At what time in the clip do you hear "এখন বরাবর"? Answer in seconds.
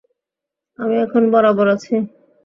1.05-1.67